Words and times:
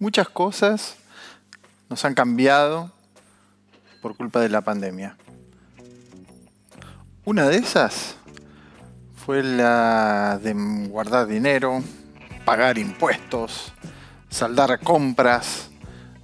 Muchas 0.00 0.30
cosas 0.30 0.96
nos 1.90 2.06
han 2.06 2.14
cambiado 2.14 2.90
por 4.00 4.16
culpa 4.16 4.40
de 4.40 4.48
la 4.48 4.62
pandemia. 4.62 5.18
Una 7.26 7.46
de 7.46 7.58
esas 7.58 8.16
fue 9.26 9.42
la 9.42 10.40
de 10.42 10.54
guardar 10.88 11.26
dinero, 11.26 11.82
pagar 12.46 12.78
impuestos, 12.78 13.74
saldar 14.30 14.80
compras, 14.80 15.68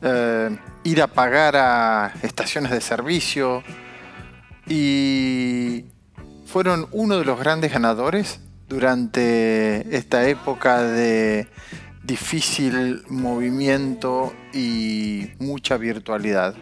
eh, 0.00 0.58
ir 0.84 1.02
a 1.02 1.06
pagar 1.08 1.56
a 1.56 2.14
estaciones 2.22 2.72
de 2.72 2.80
servicio 2.80 3.62
y 4.66 5.84
fueron 6.46 6.88
uno 6.92 7.18
de 7.18 7.26
los 7.26 7.38
grandes 7.38 7.74
ganadores 7.74 8.40
durante 8.70 9.94
esta 9.94 10.26
época 10.26 10.80
de 10.80 11.46
difícil 12.06 13.02
movimiento 13.08 14.32
y 14.52 15.32
mucha 15.40 15.76
virtualidad. 15.76 16.54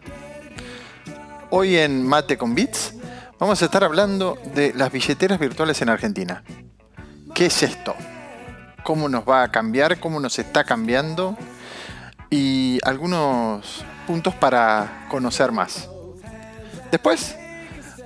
Hoy 1.51 1.77
en 1.77 2.07
Mate 2.07 2.39
con 2.39 2.55
Bits 2.55 2.95
vamos 3.39 3.61
a 3.61 3.67
estar 3.67 3.85
hablando 3.85 4.39
de 4.55 4.73
las 4.75 4.91
billeteras 4.91 5.39
virtuales 5.39 5.83
en 5.83 5.91
Argentina. 5.91 6.43
¿Qué 7.35 7.47
es 7.47 7.63
esto? 7.63 7.95
¿Cómo 8.85 9.09
nos 9.09 9.29
va 9.29 9.43
a 9.43 9.53
cambiar? 9.53 10.01
¿Cómo 10.01 10.19
nos 10.19 10.39
está 10.39 10.65
cambiando? 10.65 11.37
Y 12.31 12.79
algunos 12.83 13.85
puntos 14.07 14.35
para 14.35 15.07
conocer 15.11 15.53
más. 15.53 15.91
Después 16.91 17.37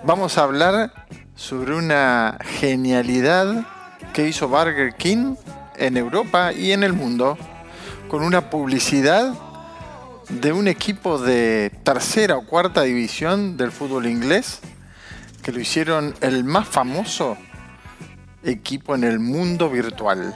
vamos 0.02 0.38
a 0.38 0.42
hablar 0.42 0.92
sobre 1.36 1.74
una 1.74 2.36
genialidad 2.58 3.64
que 4.12 4.26
hizo 4.26 4.48
Burger 4.48 4.94
King 4.96 5.36
en 5.78 5.96
Europa 5.96 6.52
y 6.52 6.72
en 6.72 6.82
el 6.82 6.92
mundo 6.92 7.38
con 8.08 8.22
una 8.22 8.50
publicidad 8.50 9.34
de 10.28 10.52
un 10.52 10.68
equipo 10.68 11.18
de 11.18 11.72
tercera 11.84 12.36
o 12.36 12.44
cuarta 12.44 12.82
división 12.82 13.56
del 13.56 13.72
fútbol 13.72 14.06
inglés 14.06 14.60
que 15.42 15.52
lo 15.52 15.60
hicieron 15.60 16.14
el 16.20 16.44
más 16.44 16.68
famoso 16.68 17.38
equipo 18.42 18.94
en 18.94 19.04
el 19.04 19.18
mundo 19.18 19.70
virtual. 19.70 20.34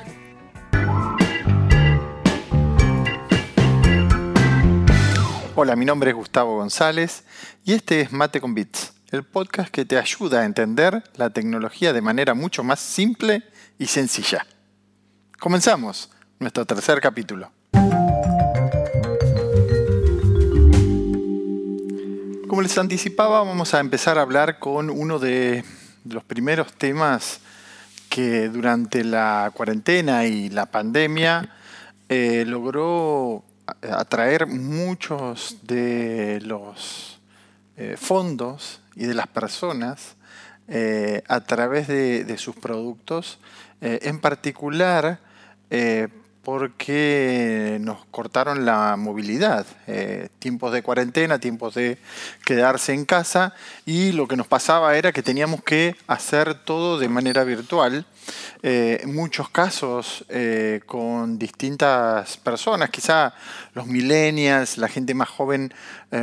Hola, 5.55 5.77
mi 5.77 5.85
nombre 5.85 6.11
es 6.11 6.17
Gustavo 6.17 6.57
González 6.57 7.25
y 7.65 7.75
este 7.75 8.01
es 8.01 8.13
Mate 8.13 8.41
con 8.41 8.55
Bits, 8.55 8.95
el 9.11 9.23
podcast 9.23 9.69
que 9.69 9.85
te 9.85 9.99
ayuda 9.99 10.41
a 10.41 10.45
entender 10.47 11.05
la 11.17 11.31
tecnología 11.31 11.93
de 11.93 12.01
manera 12.01 12.33
mucho 12.33 12.65
más 12.65 12.81
simple 12.81 13.43
y 13.79 13.87
sencilla. 13.87 14.47
Comenzamos 15.43 16.09
nuestro 16.39 16.65
tercer 16.65 17.01
capítulo. 17.01 17.51
Como 22.47 22.63
les 22.63 22.79
anticipaba, 22.79 23.43
vamos 23.43 23.75
a 23.75 23.81
empezar 23.81 24.19
a 24.19 24.23
hablar 24.23 24.61
con 24.61 24.89
uno 24.89 25.19
de 25.19 25.65
los 26.05 26.23
primeros 26.23 26.73
temas 26.75 27.41
que 28.09 28.51
durante 28.51 29.03
la 29.03 29.51
cuarentena 29.53 30.27
y 30.27 30.49
la 30.49 30.67
pandemia 30.67 31.51
eh, 32.09 32.45
logró 32.47 33.43
atraer 33.83 34.47
muchos 34.47 35.57
de 35.65 36.41
los 36.45 37.19
eh, 37.77 37.97
fondos 37.99 38.81
y 38.95 39.07
de 39.07 39.15
las 39.15 39.27
personas 39.27 40.15
eh, 40.69 41.25
a 41.27 41.41
través 41.41 41.89
de, 41.89 42.39
sus 42.39 42.55
productos, 42.55 43.41
en 43.81 44.21
particular 44.21 45.32
eh, 45.75 46.09
porque 46.45 47.79
nos 47.81 48.05
cortaron 48.11 48.67
la 48.67 48.97
movilidad, 48.97 49.65
eh, 49.87 50.29
tiempos 50.39 50.73
de 50.73 50.83
cuarentena, 50.83 51.39
tiempos 51.39 51.75
de 51.75 51.97
quedarse 52.45 52.93
en 52.93 53.07
casa 53.07 53.55
y 53.87 54.11
lo 54.13 54.29
que 54.29 54.37
nos 54.37 54.49
pasaba 54.49 54.97
era 54.97 55.13
que 55.13 55.23
teníamos 55.23 55.63
que 55.63 55.97
hacer 56.09 56.55
todo 56.55 56.99
de 56.99 57.09
manera 57.09 57.45
virtual, 57.45 58.05
eh, 58.63 58.99
en 59.03 59.15
muchos 59.15 59.49
casos 59.49 60.27
con 60.85 61.39
distintas 61.39 62.37
personas, 62.37 62.91
quizá 62.91 63.33
los 63.73 63.87
millennials, 63.87 64.77
la 64.77 64.89
gente 64.89 65.15
más 65.15 65.29
joven, 65.31 65.73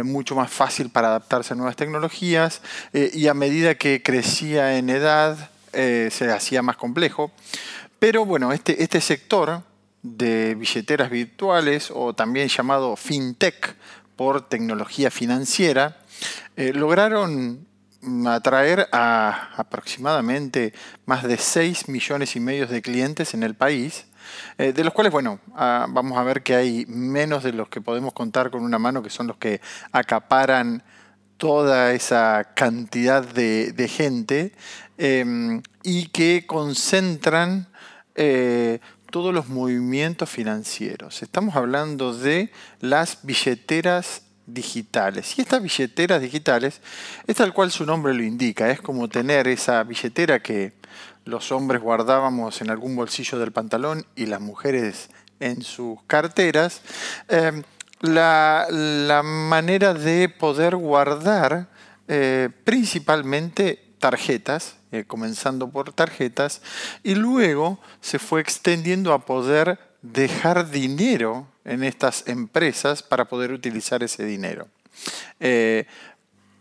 mucho 0.04 0.36
más 0.36 0.52
fácil 0.52 0.92
para 0.92 1.08
adaptarse 1.08 1.54
a 1.54 1.58
nuevas 1.58 1.78
tecnologías 1.78 2.62
y 2.94 3.28
a 3.28 3.34
medida 3.34 3.76
que 3.76 4.04
crecía 4.04 4.78
en 4.78 4.90
edad 4.90 5.50
se 5.72 6.32
hacía 6.32 6.62
más 6.62 6.76
complejo. 6.76 7.32
Pero 8.00 8.26
bueno, 8.26 8.54
este, 8.54 8.82
este 8.82 9.02
sector 9.02 9.64
de 10.02 10.56
billeteras 10.56 11.10
virtuales 11.10 11.92
o 11.94 12.14
también 12.14 12.48
llamado 12.48 12.96
fintech 12.96 13.76
por 14.16 14.48
tecnología 14.48 15.12
financiera, 15.12 15.98
eh, 16.56 16.74
lograron 16.74 17.68
atraer 18.28 18.88
a 18.92 19.50
aproximadamente 19.58 20.74
más 21.06 21.24
de 21.24 21.38
6 21.38 21.90
millones 21.90 22.36
y 22.36 22.40
medio 22.40 22.68
de 22.68 22.82
clientes 22.82 23.34
en 23.34 23.44
el 23.44 23.56
país, 23.56 24.06
eh, 24.58 24.74
de 24.74 24.84
los 24.84 24.94
cuales, 24.94 25.12
bueno, 25.12 25.40
ah, 25.56 25.86
vamos 25.90 26.18
a 26.18 26.24
ver 26.24 26.44
que 26.44 26.56
hay 26.56 26.86
menos 26.88 27.44
de 27.44 27.54
los 27.54 27.70
que 27.70 27.82
podemos 27.82 28.14
contar 28.14 28.52
con 28.52 28.64
una 28.64 28.80
mano, 28.80 29.04
que 29.04 29.10
son 29.10 29.28
los 29.28 29.38
que 29.38 29.62
acaparan 29.92 30.84
toda 31.38 31.94
esa 31.94 32.52
cantidad 32.54 33.24
de, 33.24 33.88
gente 33.90 34.54
em, 35.00 35.62
y 35.82 36.08
que 36.10 36.46
concentran 36.46 37.68
eh, 38.16 38.80
todos 39.10 39.34
los 39.34 39.48
movimientos 39.48 40.30
financieros. 40.30 41.24
Estamos 41.24 41.56
hablando 41.56 42.14
de 42.14 42.52
las 42.82 43.20
billeteras 43.24 44.24
digitales. 44.46 45.38
Y 45.38 45.42
estas 45.42 45.64
billeteras 45.64 46.22
digitales 46.22 46.82
es 47.26 47.36
tal 47.36 47.54
cual 47.54 47.72
su 47.72 47.86
nombre 47.86 48.14
lo 48.14 48.24
indica, 48.24 48.70
es 48.70 48.82
como 48.82 49.08
tener 49.08 49.48
esa 49.48 49.84
billetera 49.84 50.42
que 50.42 50.74
los 51.26 51.52
hombres 51.52 51.82
guardábamos 51.82 52.62
en 52.62 52.70
algún 52.70 52.96
bolsillo 52.96 53.40
del 53.40 53.52
pantalón 53.52 54.06
y 54.16 54.26
las 54.26 54.42
mujeres 54.42 55.10
en 55.40 55.62
sus 55.62 56.02
carteras. 56.08 56.82
Eh, 57.30 57.64
la, 58.02 59.22
manera 59.24 59.94
de 59.94 60.30
poder 60.30 60.76
guardar 60.76 61.68
eh, 62.08 62.50
principalmente 62.64 63.89
tarjetas, 64.00 64.76
eh, 64.92 65.04
comenzando 65.06 65.70
por 65.70 65.94
tarjetas, 65.94 66.62
y 67.04 67.16
luego 67.16 67.80
se 68.02 68.20
fue 68.20 68.42
extendiendo 68.42 69.14
a 69.14 69.26
poder 69.26 69.80
dejar 70.02 70.72
dinero 70.72 71.48
en 71.66 71.84
estas 71.84 72.28
empresas 72.28 73.04
para 73.04 73.26
poder 73.26 73.52
utilizar 73.52 74.02
ese 74.02 74.26
dinero. 74.26 74.68
Eh, 75.40 75.86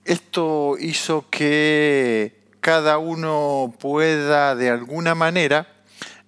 esto 0.04 0.76
hizo 0.78 1.28
que 1.31 2.38
cada 2.60 2.99
uno 2.99 3.75
pueda 3.78 4.55
de 4.55 4.70
alguna 4.70 5.15
manera 5.15 5.69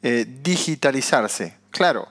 eh, 0.02 0.26
digitalizarse. 0.42 1.56
Claro, 1.70 2.08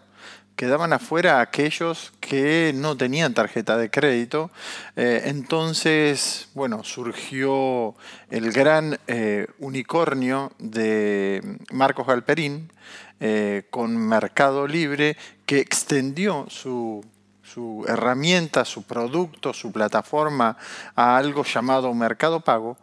quedaban 0.59 0.91
afuera 0.91 1.39
aquellos 1.39 2.11
que 2.19 2.73
no 2.75 2.97
tenían 2.97 3.33
tarjeta 3.33 3.77
de 3.77 3.89
crédito. 3.89 4.51
Eh, 4.97 5.21
entonces, 5.27 6.49
bueno, 6.53 6.83
surgió 6.83 7.95
el 8.29 8.51
gran 8.51 8.99
eh, 9.07 9.47
unicornio 9.59 10.51
de 10.59 11.59
Marcos 11.71 12.05
Galperín 12.05 12.73
eh, 13.21 13.67
con 13.69 13.95
Mercado 13.95 14.67
Libre 14.67 15.15
que 15.45 15.59
extendió 15.59 16.45
su, 16.49 17.05
su 17.41 17.85
herramienta, 17.87 18.65
su 18.65 18.83
producto, 18.83 19.53
su 19.53 19.71
plataforma 19.71 20.57
a 20.93 21.15
algo 21.15 21.45
llamado 21.45 21.93
Mercado 21.93 22.41
Pago, 22.41 22.77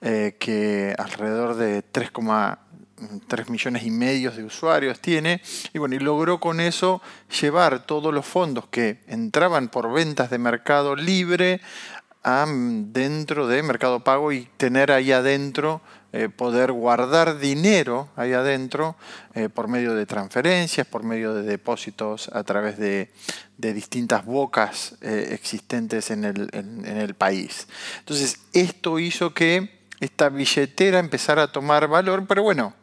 que 0.00 0.94
alrededor 0.98 1.54
de 1.54 1.82
3, 1.82 2.10
3 3.26 3.48
millones 3.48 3.84
y 3.84 3.90
medio 3.90 4.30
de 4.30 4.44
usuarios 4.44 5.00
tiene, 5.00 5.40
y 5.72 5.78
bueno, 5.78 5.94
y 5.94 5.98
logró 5.98 6.40
con 6.40 6.60
eso 6.60 7.00
llevar 7.40 7.86
todos 7.86 8.12
los 8.12 8.26
fondos 8.26 8.66
que 8.68 9.00
entraban 9.06 9.68
por 9.68 9.92
ventas 9.92 10.30
de 10.30 10.38
mercado 10.38 10.96
libre 10.96 11.60
a 12.22 12.46
mm, 12.46 12.92
dentro 12.92 13.46
de 13.46 13.62
Mercado 13.62 14.00
Pago 14.00 14.32
y 14.32 14.48
tener 14.56 14.92
ahí 14.92 15.12
adentro, 15.12 15.80
eh, 16.12 16.28
poder 16.28 16.72
guardar 16.72 17.38
dinero 17.38 18.08
ahí 18.16 18.32
adentro 18.32 18.96
eh, 19.34 19.48
por 19.48 19.68
medio 19.68 19.94
de 19.94 20.06
transferencias, 20.06 20.86
por 20.86 21.04
medio 21.04 21.34
de 21.34 21.42
depósitos 21.42 22.28
a 22.32 22.42
través 22.42 22.78
de, 22.78 23.10
distintas 23.56 24.24
bocas 24.24 24.96
eh, 25.02 25.28
existentes 25.32 26.10
en 26.10 26.24
el, 26.24 26.48
en 26.52 26.96
el 26.96 27.14
país. 27.14 27.68
Entonces, 27.98 28.40
esto 28.54 28.98
hizo 28.98 29.34
que 29.34 29.80
esta 30.00 30.30
billetera 30.30 30.98
empezara 30.98 31.42
a 31.42 31.52
tomar 31.52 31.86
valor, 31.86 32.26
pero 32.26 32.42
bueno, 32.42 32.74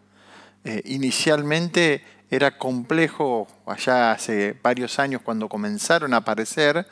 eh, 0.68 0.82
inicialmente 0.84 2.04
era 2.30 2.58
complejo, 2.58 3.48
allá 3.66 4.12
hace 4.12 4.54
varios 4.62 5.00
años 5.00 5.22
cuando 5.22 5.48
comenzaron 5.48 6.14
a 6.14 6.18
aparecer, 6.18 6.86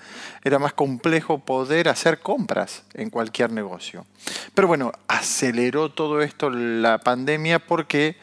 era 0.45 0.59
más 0.59 0.71
complejo 0.71 1.39
poder 1.39 1.89
hacer 1.89 2.21
compras 2.21 2.83
en 2.93 3.09
cualquier 3.09 3.51
negocio. 3.51 4.05
Pero 4.53 4.69
bueno, 4.69 4.93
aceleró 5.09 5.91
todo 5.91 6.21
esto 6.21 6.49
la 6.49 6.99
pandemia 6.99 7.59
porque 7.59 8.15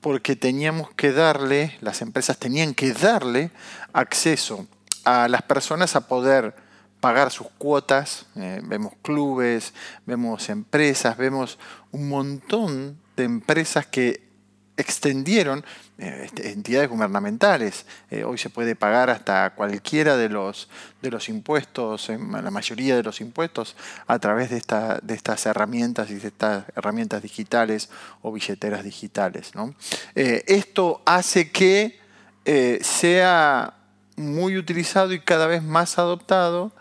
porque 0.00 0.36
teníamos 0.36 0.90
que 0.92 1.12
darle, 1.12 1.76
las 1.80 2.00
empresas 2.02 2.38
tenían 2.38 2.74
que 2.74 2.92
darle 2.92 3.50
acceso 3.92 4.66
a 5.04 5.28
las 5.28 5.42
personas 5.42 5.96
a 5.96 6.08
poder 6.08 6.54
pagar 7.00 7.30
sus 7.30 7.48
cuotas, 7.58 8.26
eh, 8.36 8.60
vemos 8.64 8.94
clubes, 9.02 9.74
vemos 10.06 10.48
empresas, 10.48 11.18
vemos 11.18 11.58
un 11.90 12.08
montón 12.08 12.98
de 13.16 13.24
empresas 13.24 13.86
que 13.86 14.23
extendieron 14.76 15.64
eh, 15.98 16.22
este, 16.24 16.50
entidades 16.50 16.88
gubernamentales. 16.88 17.86
Eh, 18.10 18.24
hoy 18.24 18.38
se 18.38 18.50
puede 18.50 18.74
pagar 18.76 19.10
hasta 19.10 19.54
cualquiera 19.54 20.16
de 20.16 20.28
los, 20.28 20.68
de 21.02 21.10
los 21.10 21.28
impuestos, 21.28 22.08
la 22.08 22.50
mayoría 22.50 22.96
de 22.96 23.02
los 23.02 23.20
impuestos, 23.20 23.76
a 24.06 24.18
través 24.18 24.50
de, 24.50 24.56
esta, 24.56 24.98
de 25.02 25.14
estas 25.14 25.46
herramientas 25.46 26.10
y 26.10 26.14
de 26.14 26.28
estas 26.28 26.64
herramientas 26.76 27.22
digitales 27.22 27.90
o 28.22 28.32
billeteras 28.32 28.84
digitales. 28.84 29.52
esto 30.14 31.02
hace 31.04 31.50
que 31.50 32.00
sea 32.82 33.74
muy 34.16 34.56
utilizado 34.56 35.12
y 35.12 35.20
cada 35.20 35.46
vez 35.46 35.62
más 35.62 35.98
adoptado 35.98 36.72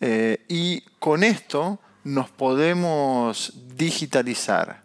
eh, 0.00 0.44
y 0.48 0.82
con 0.98 1.24
esto 1.24 1.78
nos 2.04 2.30
podemos 2.30 3.52
digitalizar. 3.76 4.82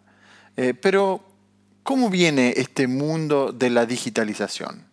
Eh, 0.56 0.74
pero, 0.74 1.24
¿cómo 1.82 2.10
viene 2.10 2.54
este 2.56 2.86
mundo 2.86 3.52
de 3.52 3.70
la 3.70 3.86
digitalización? 3.86 4.86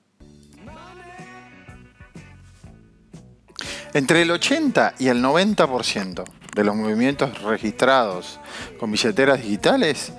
Entre 3.94 4.22
el 4.22 4.32
80 4.32 4.96
y 5.00 5.08
el 5.08 5.24
90% 5.24 6.24
de 6.56 6.64
los 6.64 6.76
movimientos 6.76 7.42
registrados 7.42 8.40
con 8.80 8.92
billeteras 8.92 9.42
digitales 9.42 10.14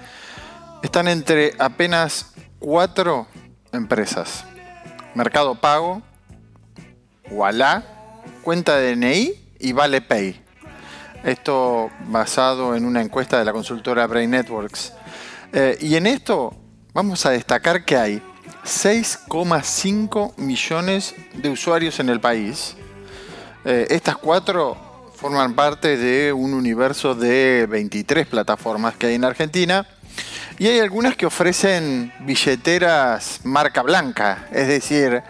están 0.83 1.07
entre 1.09 1.55
apenas 1.59 2.33
cuatro 2.59 3.29
empresas. 3.73 4.45
Mercado 5.15 5.55
Pago, 5.55 6.03
Walla, 7.31 7.85
cuenta 8.43 8.81
DNI 8.81 9.35
y 9.61 9.73
Vale 9.73 10.01
Pay. 10.01 10.45
Esto 11.23 11.91
basado 12.07 12.75
en 12.75 12.85
una 12.85 13.03
encuesta 13.03 13.39
de 13.39 13.45
la 13.45 13.53
consultora 13.53 14.07
Brain 14.07 14.31
Networks. 14.31 14.95
Eh, 15.53 15.77
y 15.81 15.97
en 15.97 16.07
esto 16.07 16.60
vamos 16.93 17.25
a 17.27 17.31
destacar 17.31 17.85
que 17.85 17.97
hay 17.97 18.23
6,5 18.65 20.37
millones 20.37 21.15
de 21.35 21.49
usuarios 21.49 22.01
en 22.01 22.09
el 22.09 22.21
país. 22.21 22.77
Eh, 23.65 23.87
estas 23.91 24.17
cuatro 24.17 24.77
forman 25.15 25.55
parte 25.55 25.97
de 25.97 26.33
un 26.33 26.55
universo 26.55 27.15
de 27.15 27.67
23 27.69 28.27
plataformas 28.27 28.97
que 28.97 29.07
hay 29.07 29.15
en 29.15 29.25
Argentina. 29.25 29.87
Y 30.59 30.67
hay 30.67 30.81
algunas 30.81 31.17
que 31.17 31.27
ofrecen 31.27 32.13
billeteras 32.21 33.41
marca 33.45 33.83
blanca, 33.83 34.47
es 34.53 34.69
decir, 34.69 35.23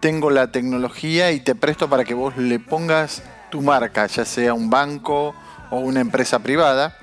tengo 0.00 0.30
la 0.30 0.50
tecnología 0.50 1.30
y 1.30 1.40
te 1.40 1.54
presto 1.54 1.88
para 1.88 2.04
que 2.04 2.14
vos 2.14 2.36
le 2.36 2.58
pongas 2.58 3.22
tu 3.50 3.62
marca, 3.62 4.06
ya 4.06 4.24
sea 4.24 4.54
un 4.54 4.68
banco 4.68 5.34
o 5.70 5.78
una 5.78 6.00
empresa 6.00 6.40
privada. 6.40 6.96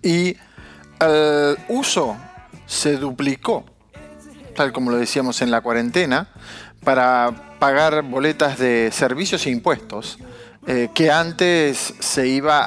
Y 0.00 0.36
el 1.00 1.58
uso 1.68 2.16
se 2.70 2.96
duplicó, 2.96 3.64
tal 4.54 4.72
como 4.72 4.92
lo 4.92 4.96
decíamos 4.96 5.42
en 5.42 5.50
la 5.50 5.60
cuarentena, 5.60 6.28
para 6.84 7.56
pagar 7.58 8.02
boletas 8.02 8.58
de 8.58 8.90
servicios 8.92 9.44
e 9.46 9.50
impuestos, 9.50 10.18
eh, 10.68 10.88
que 10.94 11.10
antes 11.10 11.94
se 11.98 12.28
iba 12.28 12.62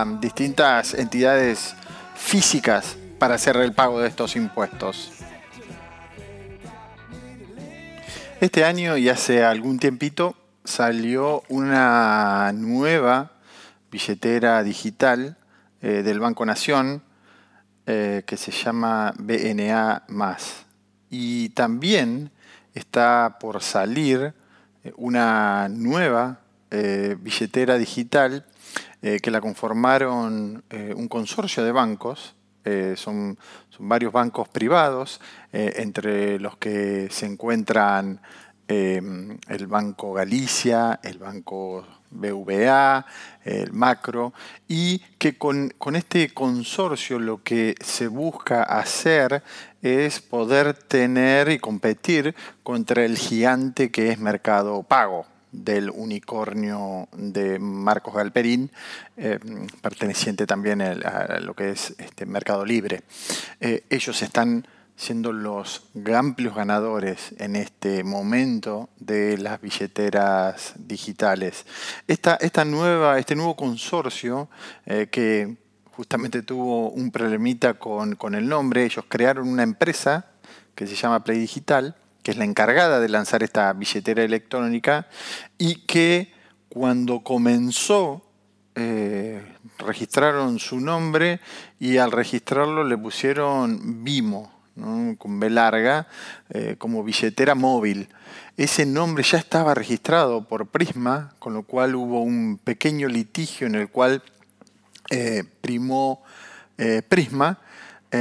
a 0.00 0.04
distintas 0.20 0.94
entidades 0.94 1.74
físicas 2.14 2.96
para 3.18 3.34
hacer 3.34 3.56
el 3.56 3.72
pago 3.72 4.00
de 4.00 4.08
estos 4.08 4.36
impuestos. 4.36 5.10
Este 8.40 8.64
año 8.64 8.96
y 8.96 9.08
hace 9.08 9.44
algún 9.44 9.80
tiempito 9.80 10.36
salió 10.62 11.42
una 11.48 12.52
nueva 12.54 13.32
billetera 13.90 14.62
digital 14.62 15.36
eh, 15.82 16.04
del 16.04 16.20
Banco 16.20 16.46
Nación 16.46 17.02
eh, 17.90 18.22
que 18.26 18.36
se 18.36 18.50
llama 18.50 19.14
BNA. 19.18 20.02
Y 21.08 21.48
también 21.48 22.30
está 22.74 23.38
por 23.40 23.62
salir 23.62 24.34
eh, 24.84 24.92
una 24.98 25.70
nueva 25.70 26.40
billetera 26.70 27.78
digital 27.78 28.44
que 29.00 29.30
la 29.30 29.40
conformaron 29.40 30.62
un 30.70 31.08
consorcio 31.08 31.64
de 31.64 31.72
bancos 31.72 32.34
son, 32.96 33.38
varios 33.78 34.12
bancos 34.12 34.48
privados, 34.48 35.18
entre 35.50 36.38
los 36.38 36.58
que 36.58 37.08
se 37.10 37.24
encuentran 37.24 38.20
el 38.68 39.66
Banco 39.66 40.12
Galicia, 40.12 41.00
el 41.02 41.18
Banco 41.18 41.86
BVA, 42.10 43.06
el 43.44 43.72
Macro, 43.72 44.32
y 44.66 45.00
que 45.18 45.36
con, 45.36 45.72
este 45.94 46.32
consorcio 46.34 47.18
lo 47.18 47.42
que 47.42 47.74
se 47.80 48.08
busca 48.08 48.62
hacer 48.62 49.42
es 49.82 50.20
poder 50.20 50.74
tener 50.74 51.48
y 51.50 51.58
competir 51.58 52.34
contra 52.62 53.04
el 53.04 53.16
gigante 53.16 53.90
que 53.90 54.10
es 54.10 54.18
Mercado 54.18 54.82
Pago 54.82 55.26
del 55.52 55.90
unicornio 55.90 57.08
de 57.12 57.58
Marcos 57.58 58.14
Galperín, 58.14 58.70
em, 59.16 59.66
perteneciente 59.80 60.46
también 60.46 60.82
a, 60.82 61.38
lo 61.40 61.54
que 61.54 61.70
es 61.70 61.94
este 61.98 62.26
Mercado 62.26 62.64
Libre. 62.66 63.02
Eh, 63.60 63.84
ellos 63.88 64.20
están 64.22 64.66
siendo 64.98 65.32
los 65.32 65.84
amplios 66.12 66.56
ganadores 66.56 67.32
en 67.38 67.54
este 67.54 68.02
momento 68.02 68.88
de 68.98 69.38
las 69.38 69.60
billeteras 69.60 70.74
digitales. 70.76 71.66
Esta, 72.08 72.34
esta 72.34 72.64
nueva, 72.64 73.16
este 73.20 73.36
nuevo 73.36 73.54
consorcio 73.54 74.50
eh, 74.86 75.06
que 75.08 75.56
justamente 75.92 76.42
tuvo 76.42 76.90
un 76.90 77.12
problemita 77.12 77.74
con, 77.74 78.16
con, 78.16 78.34
el 78.34 78.48
nombre, 78.48 78.84
ellos 78.84 79.04
crearon 79.08 79.48
una 79.48 79.62
empresa 79.62 80.26
que 80.74 80.88
se 80.88 80.96
llama 80.96 81.22
Play 81.22 81.38
Digital, 81.38 81.94
que 82.24 82.32
es 82.32 82.36
la 82.36 82.44
encargada 82.44 82.98
de 82.98 83.08
lanzar 83.08 83.44
esta 83.44 83.72
billetera 83.74 84.24
electrónica 84.24 85.06
y 85.58 85.86
que 85.86 86.32
cuando 86.68 87.20
comenzó 87.20 88.24
eh, 88.74 89.44
registraron 89.78 90.58
su 90.58 90.80
nombre 90.80 91.38
y 91.78 91.98
al 91.98 92.10
registrarlo 92.10 92.82
le 92.82 92.98
pusieron 92.98 94.02
Vimo 94.02 94.57
con 95.18 95.40
B 95.40 95.50
larga, 95.50 96.06
eh, 96.50 96.76
como 96.78 97.04
billetera 97.04 97.54
móvil. 97.54 98.08
Ese 98.56 98.86
nombre 98.86 99.24
ya 99.24 99.38
estaba 99.38 99.74
registrado 99.74 100.44
por 100.44 100.66
Prisma, 100.66 101.34
con 101.38 101.54
lo 101.54 101.62
cual 101.62 101.94
hubo 101.94 102.22
un 102.22 102.58
pequeño 102.62 103.08
litigio 103.08 103.66
en 103.66 103.74
el 103.74 103.88
cual 103.88 104.22
eh, 105.10 105.44
primó 105.60 106.22
eh, 106.76 107.02
Prisma, 107.06 107.58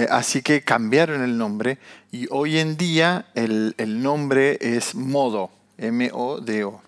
así 0.10 0.42
que 0.42 0.64
cambiaron 0.64 1.24
el 1.24 1.38
nombre 1.38 1.78
y 2.12 2.28
hoy 2.30 2.58
en 2.58 2.76
día 2.76 3.28
el, 3.36 3.74
el 3.78 4.04
nombre 4.04 4.58
es 4.60 4.96
Modo, 4.96 5.50
M-O-D-O. 5.78 6.82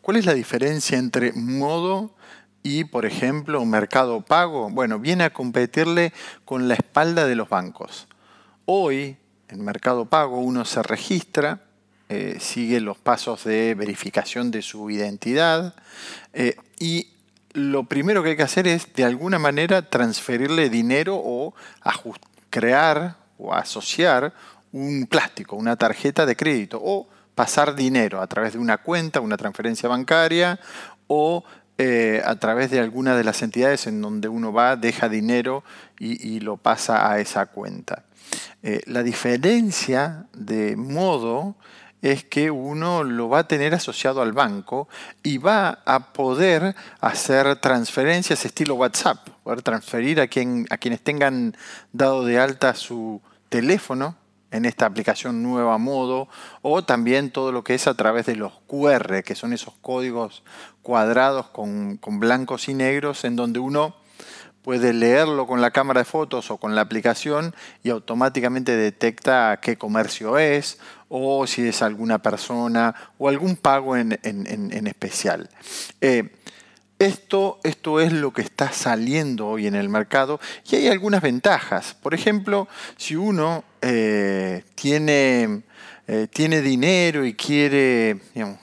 ¿Cuál 0.00 0.16
es 0.16 0.24
la 0.24 0.32
diferencia 0.32 0.96
entre 0.96 1.32
Modo 1.34 2.14
y, 2.62 2.84
por 2.84 3.04
ejemplo, 3.04 3.62
Mercado 3.66 4.22
Pago? 4.22 4.70
Bueno, 4.70 4.98
viene 4.98 5.24
a 5.24 5.32
competirle 5.34 6.14
con 6.46 6.68
la 6.68 6.74
espalda 6.74 7.26
de 7.26 7.34
los 7.34 7.50
bancos. 7.50 8.08
Hoy, 8.64 9.16
en 9.48 9.64
Mercado 9.64 10.04
Pago, 10.04 10.38
uno 10.38 10.64
se 10.64 10.84
registra, 10.84 11.62
eh, 12.08 12.36
sigue 12.38 12.80
los 12.80 12.96
pasos 12.96 13.42
de 13.42 13.74
verificación 13.74 14.52
de 14.52 14.62
su 14.62 14.88
identidad 14.88 15.74
eh, 16.32 16.54
y 16.78 17.08
lo 17.54 17.84
primero 17.84 18.22
que 18.22 18.30
hay 18.30 18.36
que 18.36 18.44
hacer 18.44 18.68
es, 18.68 18.92
de 18.94 19.04
alguna 19.04 19.40
manera, 19.40 19.90
transferirle 19.90 20.70
dinero 20.70 21.20
o 21.22 21.54
crear 22.50 23.16
o 23.36 23.52
asociar 23.52 24.32
un 24.70 25.06
plástico, 25.06 25.56
una 25.56 25.74
tarjeta 25.74 26.24
de 26.24 26.36
crédito 26.36 26.80
o 26.80 27.08
pasar 27.34 27.74
dinero 27.74 28.22
a 28.22 28.28
través 28.28 28.52
de 28.52 28.60
una 28.60 28.78
cuenta, 28.78 29.20
una 29.20 29.36
transferencia 29.36 29.88
bancaria 29.88 30.60
o 31.08 31.42
eh, 31.78 32.22
a 32.24 32.36
través 32.36 32.70
de 32.70 32.78
alguna 32.78 33.16
de 33.16 33.24
las 33.24 33.42
entidades 33.42 33.88
en 33.88 34.00
donde 34.00 34.28
uno 34.28 34.52
va, 34.52 34.76
deja 34.76 35.08
dinero 35.08 35.64
y 35.98 36.40
lo 36.40 36.56
pasa 36.56 37.10
a 37.10 37.18
esa 37.20 37.46
cuenta. 37.46 38.04
Eh, 38.62 38.80
la 38.86 39.02
diferencia 39.02 40.26
de 40.32 40.76
modo 40.76 41.56
es 42.02 42.24
que 42.24 42.50
uno 42.50 43.04
lo 43.04 43.28
va 43.28 43.40
a 43.40 43.48
tener 43.48 43.74
asociado 43.74 44.22
al 44.22 44.32
banco 44.32 44.88
y 45.22 45.38
va 45.38 45.78
a 45.86 46.12
poder 46.12 46.74
hacer 47.00 47.56
transferencias 47.56 48.44
estilo 48.44 48.74
WhatsApp, 48.74 49.28
poder 49.44 49.62
transferir 49.62 50.20
a, 50.20 50.26
quien, 50.26 50.66
a 50.70 50.78
quienes 50.78 51.00
tengan 51.00 51.56
dado 51.92 52.24
de 52.24 52.40
alta 52.40 52.74
su 52.74 53.22
teléfono 53.48 54.16
en 54.50 54.64
esta 54.64 54.84
aplicación 54.84 55.42
nueva 55.42 55.78
modo 55.78 56.28
o 56.60 56.84
también 56.84 57.30
todo 57.30 57.52
lo 57.52 57.64
que 57.64 57.74
es 57.74 57.86
a 57.86 57.94
través 57.94 58.26
de 58.26 58.36
los 58.36 58.52
QR, 58.66 59.22
que 59.22 59.36
son 59.36 59.52
esos 59.52 59.74
códigos 59.80 60.42
cuadrados 60.82 61.46
con 61.48 61.98
blancos 62.20 62.68
y 62.68 62.74
negros 62.74 63.24
en 63.24 63.36
donde 63.36 63.60
uno 63.60 64.01
puede 64.62 64.92
leerlo 64.92 65.46
con 65.46 65.60
la 65.60 65.70
cámara 65.70 66.00
de 66.00 66.04
fotos 66.04 66.50
o 66.50 66.56
con 66.56 66.74
la 66.74 66.80
aplicación 66.80 67.54
y 67.82 67.90
automáticamente 67.90 68.76
detecta 68.76 69.58
qué 69.60 69.76
comercio 69.76 70.38
es 70.38 70.78
o 71.08 71.46
si 71.46 71.68
es 71.68 71.82
alguna 71.82 72.22
persona 72.22 72.94
o 73.18 73.28
algún 73.28 73.56
pago 73.56 73.96
en, 73.96 74.12
especial. 74.86 75.50
Eh, 76.00 76.30
esto, 76.98 77.58
esto, 77.64 78.00
es 78.00 78.12
lo 78.12 78.32
que 78.32 78.42
está 78.42 78.70
saliendo 78.70 79.48
hoy 79.48 79.66
en 79.66 79.74
el 79.74 79.88
mercado 79.88 80.40
y 80.70 80.76
hay 80.76 80.88
algunas 80.88 81.20
ventajas. 81.20 81.94
Por 82.00 82.14
ejemplo, 82.14 82.68
si 82.96 83.16
uno 83.16 83.64
eh, 83.80 84.62
tiene, 84.76 85.62
eh, 86.06 86.28
tiene, 86.32 86.60
dinero 86.60 87.26
y 87.26 87.34
quiere, 87.34 88.20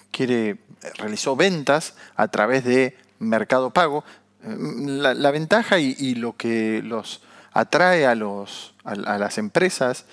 quiere, 0.09 0.57
realizó 0.95 1.35
ventas 1.35 1.95
a 2.15 2.29
través 2.29 2.63
de 2.63 2.95
Mercado 3.19 3.71
Pago, 3.71 4.05
la, 4.43 5.31
ventaja 5.31 5.79
y, 5.79 6.15
lo 6.15 6.35
que 6.35 6.81
los 6.83 7.21
atrae 7.51 8.05
a, 8.05 8.15
los, 8.15 8.73
a, 8.83 8.95
las 8.95 9.37
empresas, 9.37 10.05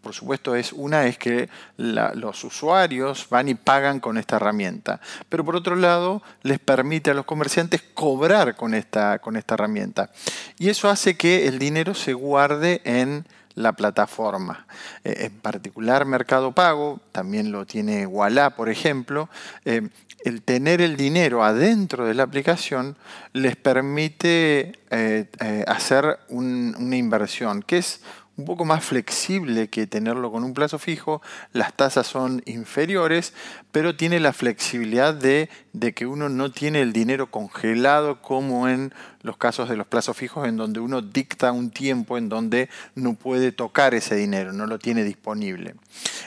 por 0.00 0.14
supuesto, 0.14 0.54
es 0.54 0.72
una 0.72 1.06
es 1.06 1.18
que 1.18 1.48
los 1.76 2.44
usuarios 2.44 3.26
van 3.28 3.48
y 3.48 3.54
pagan 3.54 4.00
con 4.00 4.18
esta 4.18 4.36
herramienta. 4.36 5.00
Pero 5.28 5.44
por 5.44 5.56
otro 5.56 5.74
lado, 5.74 6.22
les 6.42 6.58
permite 6.58 7.10
a 7.10 7.14
los 7.14 7.24
comerciantes 7.26 7.82
cobrar 7.94 8.56
con 8.56 8.72
esta, 8.74 9.18
con 9.18 9.36
esta 9.36 9.54
herramienta. 9.54 10.10
Y 10.58 10.68
eso 10.68 10.88
hace 10.88 11.16
que 11.16 11.48
el 11.48 11.58
dinero 11.58 11.94
se 11.94 12.12
guarde 12.12 12.80
en 12.84 13.26
la 13.56 13.72
plataforma. 13.72 14.66
Eh, 15.02 15.26
en 15.26 15.32
particular 15.40 16.04
Mercado 16.04 16.52
Pago, 16.52 17.00
también 17.10 17.50
lo 17.50 17.66
tiene 17.66 18.06
Walla, 18.06 18.50
por 18.50 18.68
ejemplo, 18.68 19.28
eh, 19.64 19.88
el 20.24 20.42
tener 20.42 20.80
el 20.80 20.96
dinero 20.96 21.42
adentro 21.42 22.06
de 22.06 22.14
la 22.14 22.22
aplicación 22.22 22.96
les 23.32 23.56
permite 23.56 24.78
eh, 24.90 25.26
hacer 25.66 26.18
una 26.28 26.96
inversión, 26.96 27.62
que 27.62 27.78
es 27.78 28.00
un 28.36 28.44
poco 28.44 28.64
más 28.64 28.84
flexible 28.84 29.68
que 29.68 29.86
tenerlo 29.86 30.30
con 30.30 30.44
un 30.44 30.52
plazo 30.52 30.78
fijo, 30.78 31.22
las 31.52 31.72
tasas 31.72 32.06
son 32.06 32.42
inferiores, 32.44 33.32
pero 33.72 33.96
tiene 33.96 34.20
la 34.20 34.32
flexibilidad 34.32 35.14
de, 35.14 35.48
que 35.94 36.06
uno 36.06 36.28
no 36.28 36.50
tiene 36.50 36.82
el 36.82 36.92
dinero 36.92 37.30
congelado 37.30 38.20
como 38.20 38.68
en 38.68 38.92
los 39.22 39.38
casos 39.38 39.68
de 39.68 39.76
los 39.76 39.86
plazos 39.86 40.16
fijos 40.16 40.46
en 40.46 40.56
donde 40.56 40.80
uno 40.80 41.00
dicta 41.00 41.52
un 41.52 41.70
tiempo 41.70 42.18
en 42.18 42.28
donde 42.28 42.68
no 42.94 43.14
puede 43.14 43.52
tocar 43.52 43.94
ese 43.94 44.16
dinero, 44.16 44.52
no 44.52 44.66
lo 44.66 44.78
tiene 44.78 45.02
disponible. 45.02 45.74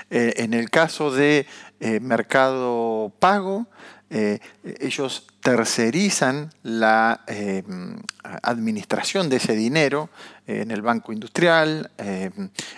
Eh, 0.10 0.34
en 0.38 0.54
el 0.54 0.70
caso 0.72 1.12
de 1.12 1.46
eh, 1.80 2.00
mercado 2.00 3.12
pago, 3.20 3.68
eh, 4.10 4.40
ellos 4.80 5.28
tercerizan 5.42 6.52
la 6.64 7.22
administración 8.44 9.30
de 9.30 9.38
ese 9.38 9.56
dinero 9.56 10.10
en 10.50 10.72
el 10.72 10.82
Banco 10.82 11.14
Industrial 11.14 11.92
eh, 12.00 12.32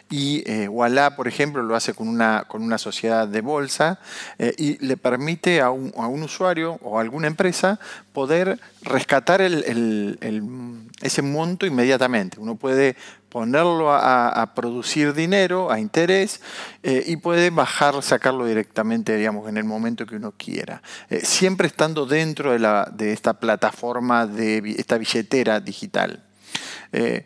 y 0.10 0.44
eh, 0.46 0.68
Walla, 0.68 1.15
por 1.15 1.27
ejemplo, 1.27 1.63
lo 1.63 1.75
hace 1.75 1.94
con 1.94 2.10
una, 2.10 2.44
con 2.48 2.63
una 2.63 2.77
sociedad 2.77 3.27
de 3.27 3.39
bolsa 3.39 4.00
eh, 4.38 4.53
y 4.58 4.86
le 4.86 4.98
permite 4.98 5.62
a 5.62 5.70
un, 5.72 5.91
usuario 6.22 6.77
o 6.82 6.98
a 6.98 7.01
alguna 7.01 7.27
empresa 7.27 7.80
poder 8.12 8.60
rescatar 8.82 9.41
ese 9.41 11.22
monto 11.22 11.65
inmediatamente. 11.65 12.39
Uno 12.39 12.56
puede 12.56 12.98
ponerlo 13.30 13.94
a, 13.94 14.51
producir 14.53 15.13
dinero 15.13 15.72
a 15.72 15.80
interés 15.80 16.41
y 16.84 17.15
puede 17.15 17.50
bajar, 17.50 18.03
sacarlo 18.03 18.46
directamente, 18.46 19.15
digamos, 19.15 19.48
en 19.48 19.56
el 19.56 19.63
momento 19.63 20.06
que 20.06 20.18
uno 20.18 20.34
quiera. 20.38 20.82
siempre 21.24 21.68
estando 21.68 22.06
dentro 22.06 22.50
de, 22.51 23.13
esta 23.13 23.39
plataforma, 23.39 24.27
de 24.27 24.75
esta 24.77 24.98
billetera 24.98 25.60
digital. 25.60 26.24
Eh, 26.91 27.25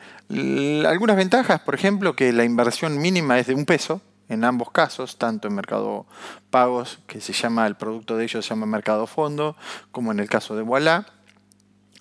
algunas 0.85 1.17
ventajas, 1.17 1.61
por 1.61 1.75
ejemplo, 1.75 2.15
que 2.15 2.31
la 2.33 2.43
inversión 2.43 2.99
mínima 2.99 3.39
es 3.39 3.47
de 3.47 3.55
un 3.55 3.65
peso 3.65 4.01
en 4.29 4.43
ambos 4.43 4.71
casos, 4.71 5.17
tanto 5.17 5.47
en 5.47 5.55
Mercado 5.55 6.05
Pagos, 6.49 6.99
que 7.07 7.21
se 7.21 7.33
llama, 7.33 7.67
el 7.67 7.75
producto 7.75 8.17
de 8.17 8.23
ellos 8.23 8.45
se 8.45 8.49
llama 8.49 8.65
Mercado 8.65 9.07
Fondo, 9.07 9.55
como 9.91 10.11
en 10.11 10.19
el 10.19 10.29
caso 10.29 10.55
de 10.55 10.63
Voilà. 10.63 11.05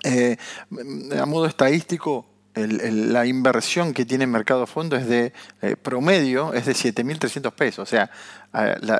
Eh, 0.05 0.37
a 1.19 1.27
modo 1.27 1.47
estadístico, 1.47 2.27
la 2.55 3.27
inversión 3.27 3.93
que 3.93 4.05
tiene 4.05 4.27
Mercado 4.27 4.67
Fondo 4.67 4.97
es 4.97 5.09
de 5.09 5.33
eh, 5.63 5.77
promedio, 5.77 6.53
es 6.53 6.67
de 6.67 6.73
7.300 6.73 7.53
pesos. 7.53 7.81
O 7.81 7.87
sea, 7.87 8.11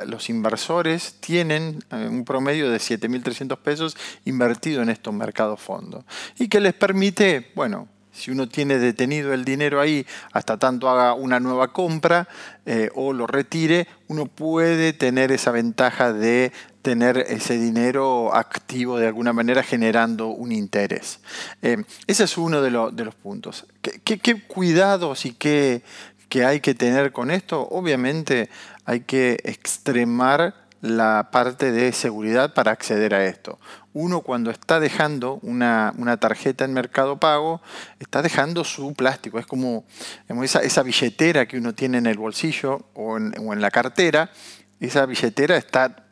los 0.05 0.29
inversores 0.29 1.15
tienen 1.21 1.81
un 1.91 2.25
promedio 2.25 2.69
de 2.69 2.77
7.300 2.77 3.57
pesos 3.57 3.95
invertido 4.25 4.81
en 4.81 4.89
estos 4.89 5.13
Mercado 5.13 5.55
Fondo. 5.55 6.03
Y 6.37 6.49
que 6.49 6.59
les 6.59 6.73
permite, 6.73 7.51
bueno, 7.55 7.87
si 8.15 8.31
uno 8.31 8.47
tiene 8.47 8.77
detenido 8.77 9.33
el 9.33 9.43
dinero 9.43 9.81
ahí 9.81 10.05
hasta 10.31 10.57
tanto 10.57 10.89
haga 10.89 11.13
una 11.13 11.39
nueva 11.39 11.73
compra 11.73 12.27
eh, 12.65 12.89
o 12.95 13.11
lo 13.11 13.27
retire, 13.27 13.87
uno 14.07 14.25
puede 14.25 14.93
tener 14.93 15.31
esa 15.31 15.51
ventaja 15.51 16.13
de 16.13 16.53
tener 16.85 17.17
ese 17.17 17.57
dinero 17.57 18.35
activo 18.35 18.99
de 18.99 19.07
alguna 19.07 19.33
manera 19.33 19.63
generando 19.63 20.27
un 20.27 20.51
interés. 20.51 21.19
Eh, 21.63 21.83
ese 22.05 22.25
es 22.25 22.37
uno 22.37 22.61
de, 22.61 22.69
los 22.69 23.15
puntos. 23.15 23.65
¿Qué, 23.81 24.43
cuidados 24.47 25.25
y 25.25 25.33
qué, 25.33 25.81
qué 26.29 26.45
hay 26.45 26.59
que 26.59 26.75
tener 26.75 27.11
con 27.11 27.31
esto? 27.31 27.67
Obviamente 27.71 28.51
hay 28.85 28.99
que 28.99 29.39
extremar 29.45 30.53
la 30.81 31.29
parte 31.31 31.71
de 31.71 31.91
seguridad 31.91 32.53
para 32.53 32.71
acceder 32.71 33.15
a 33.15 33.25
esto. 33.25 33.59
Uno 33.93 34.21
cuando 34.21 34.51
está 34.51 34.79
dejando 34.79 35.39
una, 35.41 35.91
tarjeta 36.19 36.65
en 36.65 36.73
Mercado 36.73 37.19
Pago, 37.19 37.63
está 37.99 38.21
dejando 38.21 38.63
su 38.63 38.93
plástico. 38.93 39.39
Es 39.39 39.47
como 39.47 39.85
esa, 40.43 40.83
billetera 40.83 41.47
que 41.47 41.57
uno 41.57 41.73
tiene 41.73 41.97
en 41.97 42.05
el 42.05 42.19
bolsillo 42.19 42.85
o 42.93 43.17
en, 43.17 43.59
la 43.59 43.71
cartera. 43.71 44.29
Esa 44.79 45.07
billetera 45.07 45.57
está 45.57 46.04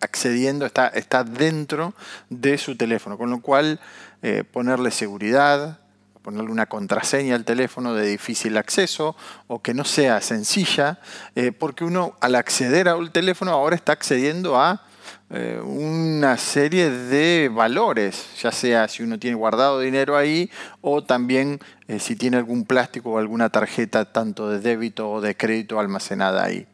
accediendo, 0.00 0.66
está, 0.66 0.88
está 0.88 1.24
dentro 1.24 1.94
de 2.28 2.58
su 2.58 2.76
teléfono. 2.76 3.16
Con 3.16 3.30
lo 3.30 3.40
cual, 3.40 3.80
eh, 4.22 4.44
ponerle 4.44 4.90
seguridad, 4.90 5.78
ponerle 6.22 6.50
una 6.50 6.66
contraseña 6.66 7.34
al 7.34 7.44
teléfono 7.44 7.94
de 7.94 8.06
difícil 8.06 8.56
acceso 8.58 9.16
o 9.46 9.62
que 9.62 9.72
no 9.72 9.84
sea 9.84 10.20
sencilla, 10.20 10.98
eh, 11.34 11.52
porque 11.52 11.84
uno 11.84 12.16
al 12.20 12.34
acceder 12.34 12.88
al 12.88 13.10
teléfono 13.12 13.52
ahora 13.52 13.76
está 13.76 13.92
accediendo 13.92 14.60
a 14.60 14.82
eh, 15.30 15.60
una 15.64 16.36
serie 16.36 16.90
de 16.90 17.50
valores, 17.52 18.26
ya 18.42 18.52
sea 18.52 18.88
si 18.88 19.02
uno 19.02 19.18
tiene 19.18 19.36
guardado 19.36 19.80
dinero 19.80 20.16
ahí 20.16 20.50
o 20.82 21.02
también 21.02 21.60
si 21.98 22.14
tiene 22.14 22.36
algún 22.36 22.64
plástico 22.64 23.12
o 23.12 23.18
alguna 23.18 23.48
tarjeta 23.48 24.12
tanto 24.12 24.48
de 24.50 24.60
débito 24.60 25.10
o 25.10 25.20
de 25.20 25.36
crédito 25.36 25.80
almacenada 25.80 26.44
ahí. 26.44 26.66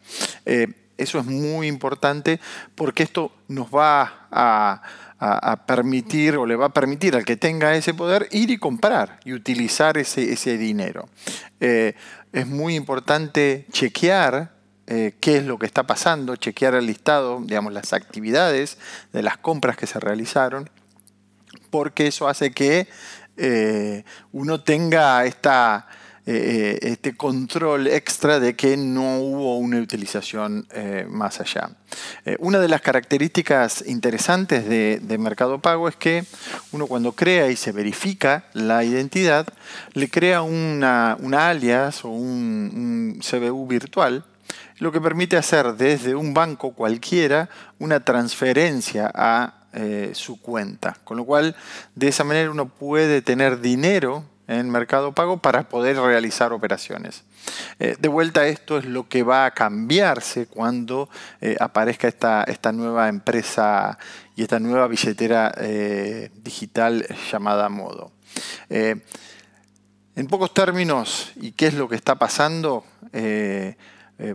Eso 0.98 1.18
es 1.18 1.26
muy 1.26 1.66
importante 1.66 2.40
porque 2.74 3.02
esto 3.02 3.32
nos 3.48 3.68
va 3.68 4.28
a 4.30 5.64
permitir 5.66 6.36
o 6.36 6.46
le 6.46 6.56
va 6.56 6.66
a 6.66 6.72
permitir 6.72 7.16
al 7.16 7.24
que 7.24 7.36
tenga 7.36 7.74
ese 7.74 7.94
poder 7.94 8.28
ir 8.32 8.50
y 8.50 8.58
comprar 8.58 9.20
y 9.24 9.32
utilizar 9.32 9.96
ese, 9.98 10.32
ese 10.32 10.58
dinero. 10.58 11.08
Eh, 11.60 11.94
es 12.32 12.46
muy 12.46 12.74
importante 12.74 13.66
chequear 13.72 14.52
eh, 14.86 15.14
qué 15.20 15.38
es 15.38 15.44
lo 15.44 15.58
que 15.58 15.66
está 15.66 15.84
pasando, 15.84 16.36
chequear 16.36 16.74
el 16.74 16.86
listado, 16.86 17.40
digamos, 17.42 17.72
las 17.72 17.92
actividades 17.92 18.78
de 19.12 19.22
las 19.22 19.36
compras 19.38 19.76
que 19.76 19.86
se 19.86 19.98
realizaron, 19.98 20.70
porque 21.70 22.06
eso 22.06 22.28
hace 22.28 22.52
que 22.52 22.86
eh, 23.36 24.04
uno 24.32 24.62
tenga 24.62 25.24
esta 25.24 25.88
eh, 26.28 26.80
este 26.82 27.16
control 27.16 27.86
extra 27.86 28.40
de 28.40 28.56
que 28.56 28.76
no 28.76 29.20
hubo 29.20 29.58
una 29.58 29.78
utilización 29.78 30.66
eh, 30.72 31.06
más 31.08 31.38
allá. 31.38 31.70
Eh, 32.24 32.34
una 32.40 32.58
de 32.58 32.66
las 32.66 32.80
características 32.80 33.84
interesantes 33.86 34.68
de, 34.68 35.18
Mercado 35.18 35.60
Pago 35.60 35.88
es 35.88 35.94
que 35.94 36.24
uno 36.72 36.88
cuando 36.88 37.12
crea 37.12 37.48
y 37.48 37.54
se 37.54 37.70
verifica 37.70 38.46
la 38.54 38.82
identidad, 38.82 39.46
le 39.92 40.10
crea 40.10 40.42
una, 40.42 41.12
alias 41.12 42.04
o 42.04 42.08
un, 42.08 43.20
CBU 43.20 43.68
virtual 43.68 44.24
lo 44.78 44.90
que 44.90 45.00
permite 45.00 45.36
hacer 45.36 45.74
desde 45.74 46.16
un 46.16 46.34
banco 46.34 46.72
cualquiera 46.72 47.48
una 47.78 48.00
transferencia 48.00 49.10
a 49.14 49.54
su 50.12 50.40
cuenta. 50.40 50.96
Con 51.04 51.18
lo 51.18 51.24
cual, 51.24 51.54
de 51.94 52.08
esa 52.08 52.24
manera 52.24 52.50
uno 52.50 52.68
puede 52.68 53.22
tener 53.22 53.60
dinero 53.60 54.24
en 54.48 54.70
Mercado 54.70 55.12
Pago 55.12 55.38
para 55.38 55.68
poder 55.68 55.96
realizar 55.96 56.52
operaciones. 56.52 57.24
Eh, 57.78 57.96
de 57.98 58.08
vuelta, 58.08 58.46
esto 58.46 58.78
es 58.78 58.84
lo 58.84 59.08
que 59.08 59.22
va 59.22 59.46
a 59.46 59.50
cambiarse 59.52 60.46
cuando 60.46 61.08
eh, 61.40 61.56
aparezca 61.60 62.08
esta, 62.08 62.44
esta, 62.44 62.72
nueva 62.72 63.08
empresa 63.08 63.98
y 64.34 64.42
esta 64.42 64.58
nueva 64.58 64.86
billetera 64.86 65.52
eh, 65.58 66.30
digital 66.42 67.06
llamada 67.30 67.68
Modo. 67.68 68.12
en 68.68 70.26
pocos 70.28 70.52
términos, 70.52 71.32
¿y 71.36 71.52
qué 71.52 71.66
es 71.66 71.74
lo 71.74 71.88
que 71.88 71.96
está 71.96 72.16
pasando? 72.16 72.84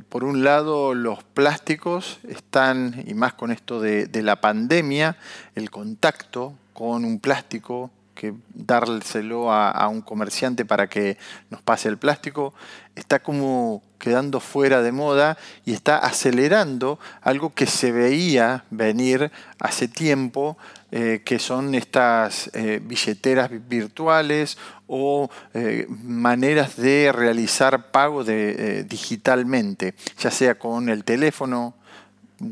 por 0.09 0.23
un 0.23 0.43
lado, 0.43 0.95
los 0.95 1.23
plásticos 1.23 2.19
están, 2.27 3.03
y 3.05 3.13
más 3.13 3.33
con 3.33 3.51
esto 3.51 3.79
de, 3.79 4.05
de 4.07 4.23
la 4.23 4.41
pandemia, 4.41 5.17
el 5.55 5.69
contacto 5.69 6.53
con 6.73 7.05
un 7.05 7.19
plástico 7.19 7.91
que 8.21 8.35
dárselo 8.53 9.51
a, 9.51 9.87
un 9.87 10.01
comerciante 10.01 10.63
para 10.63 10.87
que 10.87 11.17
nos 11.49 11.63
pase 11.63 11.89
el 11.89 11.97
plástico, 11.97 12.53
está 12.93 13.17
como 13.17 13.81
quedando 13.97 14.39
fuera 14.39 14.83
de 14.83 14.91
moda 14.91 15.39
y 15.65 15.73
está 15.73 15.97
acelerando 15.97 16.99
algo 17.23 17.55
que 17.55 17.65
se 17.65 17.91
veía 17.91 18.63
venir 18.69 19.31
hace 19.59 19.87
tiempo, 19.87 20.55
eh, 20.91 21.23
que 21.25 21.39
son 21.39 21.73
estas 21.73 22.51
eh, 22.53 22.79
billeteras 22.83 23.49
virtuales 23.67 24.59
o 24.85 25.31
eh, 25.55 25.87
maneras 25.89 26.75
de 26.75 27.11
realizar 27.11 27.89
pago 27.89 28.23
digitalmente, 28.23 29.95
ya 30.19 30.29
sea 30.29 30.59
con 30.59 30.89
el 30.89 31.03
teléfono 31.03 31.73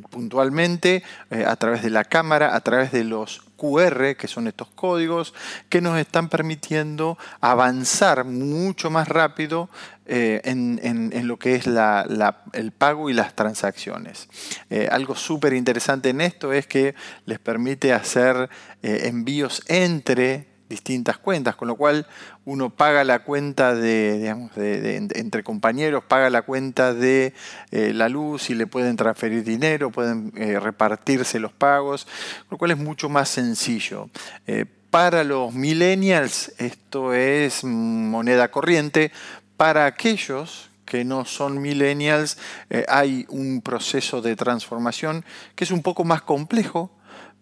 puntualmente, 0.09 1.03
a 1.29 1.55
través 1.57 1.83
de 1.83 1.91
la 1.91 2.05
cámara, 2.05 2.55
a 2.55 2.61
través 2.61 2.91
de 2.91 3.03
los 3.03 3.49
QR, 3.59 4.15
que 4.15 4.27
son 4.27 4.47
estos 4.47 4.69
códigos, 4.69 5.33
que 5.69 5.81
nos 5.81 5.99
están 5.99 6.29
permitiendo 6.29 7.17
avanzar 7.41 8.25
mucho 8.25 8.89
más 8.89 9.07
rápido 9.07 9.69
eh, 10.11 10.41
en, 10.43 11.27
lo 11.27 11.37
que 11.37 11.53
es 11.53 11.67
el 11.67 12.71
pago 12.71 13.11
y 13.11 13.13
las 13.13 13.35
transacciones. 13.35 14.27
Eh, 14.71 14.87
algo 14.91 15.15
súper 15.15 15.53
interesante 15.53 16.09
en 16.09 16.21
esto 16.21 16.51
es 16.51 16.65
que 16.65 16.95
les 17.27 17.37
permite 17.37 17.93
hacer 17.93 18.49
eh, 18.81 19.01
envíos 19.03 19.61
entre 19.67 20.49
distintas 20.69 21.17
cuentas, 21.17 21.55
con 21.55 21.67
lo 21.67 21.75
cual 21.75 22.05
uno 22.45 22.69
paga 22.69 23.03
la 23.03 23.23
cuenta 23.23 23.73
de, 23.73 24.19
digamos, 24.19 24.51
entre 24.55 25.43
compañeros, 25.43 26.03
paga 26.07 26.29
la 26.29 26.43
cuenta 26.43 26.93
de 26.93 27.33
eh, 27.71 27.91
la 27.93 28.07
luz 28.07 28.51
y 28.51 28.55
le 28.55 28.67
pueden 28.67 28.95
transferir 28.95 29.43
dinero, 29.43 29.91
pueden 29.91 30.31
eh, 30.38 30.59
repartirse 30.59 31.39
los 31.39 31.51
pagos, 31.51 32.05
con 32.05 32.51
lo 32.51 32.57
cual 32.59 32.71
es 32.71 32.77
mucho 32.77 33.09
más 33.09 33.29
sencillo. 33.29 34.09
Eh, 34.45 34.65
para 34.91 35.23
los 35.23 35.53
millennials 35.53 36.53
esto 36.59 37.13
es 37.13 37.63
moneda 37.63 38.49
corriente, 38.51 39.11
para 39.57 39.88
aquellos 39.88 40.69
que 40.85 41.03
no 41.03 41.25
son 41.25 41.61
millennials 41.61 42.39
hay 42.88 43.27
un 43.29 43.61
proceso 43.61 44.23
de 44.23 44.35
transformación 44.35 45.23
que 45.53 45.63
es 45.63 45.69
un 45.69 45.83
poco 45.83 46.03
más 46.03 46.23
complejo, 46.23 46.89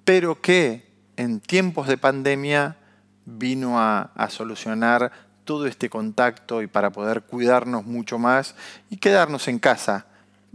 pero 0.03 0.41
que 0.41 0.87
en 1.15 1.39
tiempos 1.39 1.87
de 1.87 1.97
pandemia 1.97 2.75
vino 3.27 3.79
a, 3.79 4.09
solucionar 4.29 5.11
todo 5.43 5.67
este 5.67 5.89
contacto 5.89 6.61
y 6.61 6.67
para 6.67 6.91
poder 6.91 7.21
cuidarnos 7.23 7.85
mucho 7.85 8.17
más 8.17 8.55
y 8.89 8.97
quedarnos 8.97 9.47
en 9.47 9.59
casa 9.59 10.05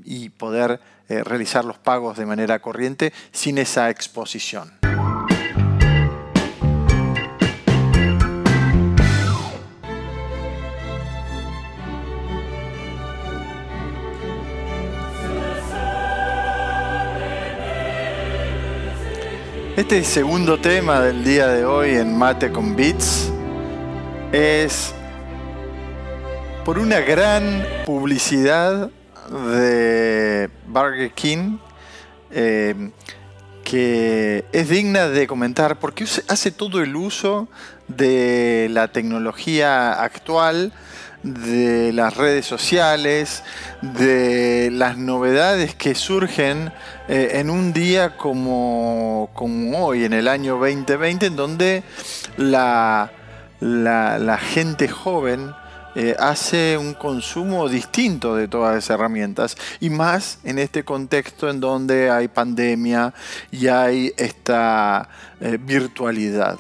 y 0.05 0.31
poder 0.31 0.81
eh, 1.09 1.23
realizar 1.23 1.65
los 1.65 1.79
pagos 1.79 2.17
de 2.17 2.27
manera 2.27 2.61
corriente 2.61 3.13
sin 3.31 3.59
esa 3.59 3.91
exposición. 3.91 4.82
Este 19.83 20.05
segundo 20.05 20.61
tema 20.61 21.01
del 21.01 21.25
día 21.25 21.49
de 21.49 21.65
hoy 21.65 21.97
en 21.97 22.17
Mate 22.17 22.53
con 22.53 22.77
Beats 22.77 23.33
es 24.31 24.95
por 26.65 26.79
una 26.79 27.01
gran 27.01 27.67
publicidad 27.85 28.91
de 29.29 30.49
Burger 30.69 31.11
King 31.11 31.59
eh, 32.31 32.93
que 33.65 34.45
es 34.53 34.69
digna 34.69 35.09
de 35.09 35.27
comentar 35.27 35.81
porque 35.81 36.05
hace 36.29 36.53
todo 36.53 36.81
el 36.81 36.95
uso 36.95 37.49
de 37.89 38.69
la 38.71 38.87
tecnología 38.87 40.01
actual 40.01 40.73
de 41.23 41.93
las 41.93 42.17
redes 42.17 42.47
sociales, 42.47 43.43
de 43.81 44.71
las 44.73 44.97
novedades 44.97 45.75
que 45.75 45.95
surgen 45.95 46.73
eh, 47.09 47.33
en 47.35 47.51
un 47.51 47.73
día 47.73 48.17
como, 48.17 49.31
hoy, 49.77 50.05
en 50.05 50.13
el 50.13 50.29
año 50.29 50.59
2020, 50.59 51.27
en 51.27 51.37
donde 51.37 51.83
la, 52.37 53.11
gente 54.41 54.89
joven 54.89 55.53
eh, 55.95 56.17
hace 56.19 56.79
un 56.79 56.95
consumo 56.95 57.69
distinto 57.69 58.35
de 58.35 58.49
todas 58.49 58.79
esas 58.79 58.95
herramientas 58.95 59.57
y 59.79 59.91
más 59.91 60.39
en 60.43 60.59
este 60.59 60.85
contexto 60.85 61.51
en 61.51 61.61
donde 61.61 62.11
hay 62.11 62.29
pandemia 62.29 63.13
y 63.51 63.69
hay 63.69 64.13
esta 64.17 65.09
eh, 65.41 65.59
virtualidad. 65.61 66.59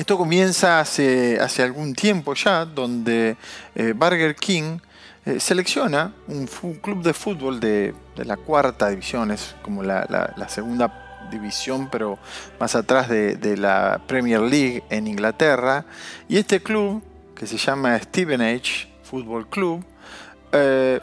Esto 0.00 0.16
comienza 0.16 0.80
hace, 0.80 1.38
hace 1.38 1.62
algún 1.62 1.92
tiempo 1.92 2.32
ya, 2.32 2.64
donde 2.64 3.36
eh, 3.74 3.92
Burger 3.94 4.34
King 4.34 4.78
eh, 5.26 5.38
selecciona 5.38 6.14
un, 6.26 6.46
club 6.80 7.02
de 7.02 7.12
fútbol 7.12 7.60
de, 7.60 7.94
la 8.16 8.38
cuarta 8.38 8.88
división, 8.88 9.30
es 9.30 9.54
como 9.60 9.82
la, 9.82 10.46
segunda 10.48 11.28
división, 11.30 11.90
pero 11.92 12.18
más 12.58 12.74
atrás 12.76 13.10
de, 13.10 13.56
la 13.58 14.00
Premier 14.06 14.40
League 14.40 14.82
en 14.88 15.06
Inglaterra. 15.06 15.84
Y 16.30 16.38
este 16.38 16.62
club, 16.62 17.02
que 17.34 17.46
se 17.46 17.58
llama 17.58 17.98
Stevenage 17.98 18.88
Football 19.02 19.50
Club, 19.50 19.84
eh, 20.52 20.98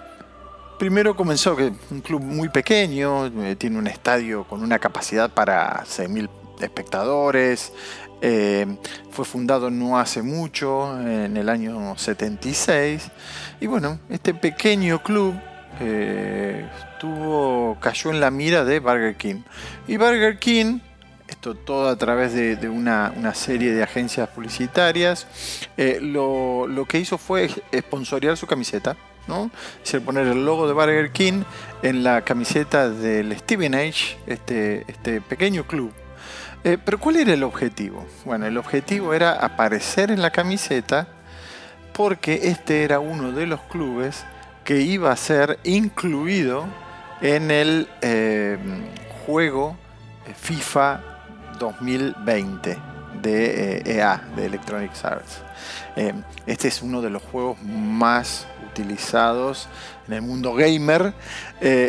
primero 0.80 1.16
comenzó 1.16 1.56
que 1.56 1.72
un 1.92 2.02
club 2.02 2.24
muy 2.24 2.50
pequeño, 2.50 3.32
tiene 3.60 3.78
un 3.78 3.86
estadio 3.86 4.44
con 4.46 4.64
una 4.64 4.80
capacidad 4.80 5.30
para 5.30 5.84
6.000 5.84 6.28
espectadores, 6.66 7.72
eh, 8.22 8.66
fue 9.12 9.26
fundado 9.26 9.70
no 9.70 9.98
hace 9.98 10.22
mucho, 10.22 11.00
en 11.00 11.38
el 11.38 11.50
año 11.50 11.98
76. 11.98 13.10
Y 13.60 13.68
bueno, 13.68 14.00
este 14.10 14.34
pequeño 14.34 15.02
club 15.04 15.36
eh, 15.80 16.68
cayó 17.80 18.12
en 18.12 18.20
la 18.20 18.32
mira 18.32 18.64
de 18.66 18.80
Burger 18.80 19.16
King. 19.16 19.42
Y 19.88 19.98
Burger 19.98 20.40
King, 20.40 20.80
esto 21.28 21.56
todo 21.56 21.90
a 21.90 21.96
través 21.96 22.34
de, 22.34 22.70
una, 22.70 23.34
serie 23.34 23.72
de 23.72 23.84
agencias 23.84 24.30
publicitarias, 24.30 25.28
eh, 25.78 26.00
lo, 26.02 26.86
que 26.88 27.00
hizo 27.00 27.18
fue 27.18 27.50
sponsorear 27.50 28.38
su 28.38 28.48
camiseta. 28.48 28.96
¿no? 29.28 29.52
Es 29.84 29.94
poner 30.02 30.26
el 30.28 30.46
logo 30.46 30.68
de 30.68 30.74
Burger 30.74 31.12
King 31.12 31.44
en 31.82 32.02
la 32.02 32.22
camiseta 32.24 32.90
del 32.90 33.38
Steven 33.38 33.76
Age, 33.76 34.18
este, 34.26 34.86
este 34.88 35.20
pequeño 35.20 35.68
club 35.68 35.92
eh, 36.68 36.78
pero 36.84 37.00
¿cuál 37.00 37.16
era 37.16 37.34
el 37.34 37.44
objetivo? 37.44 38.06
Bueno, 38.26 38.46
el 38.46 38.58
objetivo 38.58 39.14
era 39.14 39.32
aparecer 39.32 40.12
en 40.12 40.22
la 40.22 40.32
camiseta 40.32 41.08
porque 41.94 42.42
este 42.44 42.84
era 42.84 43.00
uno 43.00 43.32
de 43.32 43.48
los 43.48 43.62
clubes 43.62 44.26
que 44.66 44.82
iba 44.82 45.10
a 45.10 45.16
ser 45.16 45.60
incluido 45.64 46.66
en 47.22 47.52
el 47.52 47.88
eh, 48.02 48.58
juego 49.26 49.78
FIFA 50.36 51.00
2020 51.58 52.78
de 53.22 53.82
EA, 53.86 54.22
e 54.34 54.36
de 54.36 54.46
Electronic 54.48 54.92
Arts. 55.04 55.40
Eh, 55.96 56.14
este 56.48 56.68
es 56.68 56.82
uno 56.82 57.02
de 57.02 57.10
los 57.10 57.24
juegos 57.24 57.58
más 57.64 58.46
utilizados 58.72 59.70
en 60.10 60.16
el 60.16 60.22
mundo 60.22 60.54
gamer 60.54 61.14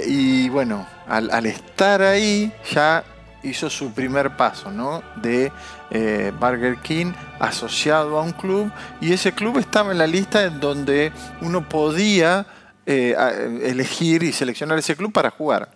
y 0.06 0.48
bueno, 0.50 0.86
al 1.08 1.46
estar 1.46 2.00
ahí 2.00 2.52
ya 2.70 3.02
hizo 3.42 3.70
su 3.70 3.92
primer 3.92 4.36
paso, 4.36 4.70
¿no? 4.70 5.02
De 5.16 5.52
eh, 5.90 6.32
Burger 6.38 6.78
King 6.78 7.12
asociado 7.38 8.18
a 8.18 8.22
un 8.22 8.32
club 8.32 8.70
y 9.00 9.12
ese 9.12 9.32
club 9.32 9.58
estaba 9.58 9.92
en 9.92 9.98
la 9.98 10.06
lista 10.06 10.44
en 10.44 10.60
donde 10.60 11.12
uno 11.40 11.68
podía 11.68 12.46
eh, 12.86 13.14
elegir 13.64 14.22
y 14.22 14.32
seleccionar 14.32 14.78
ese 14.78 14.96
club 14.96 15.12
para 15.12 15.30
jugar. 15.30 15.70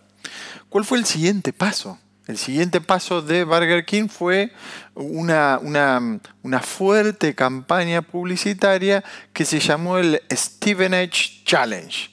¿Cuál 0.69 0.85
fue 0.85 0.99
el 0.99 1.05
siguiente 1.05 1.53
paso? 1.53 1.99
El 2.27 2.39
siguiente 2.39 2.81
paso 2.81 3.21
de 3.21 3.43
Burger 3.43 3.85
King 3.85 4.09
fue 4.09 4.53
una, 4.95 5.59
una, 5.61 6.61
fuerte 6.61 7.35
campaña 7.35 8.01
publicitaria 8.01 9.03
que 9.33 9.45
se 9.45 9.59
llamó 9.59 9.99
el 9.99 10.23
Stevenage 10.31 11.43
Challenge. 11.45 12.11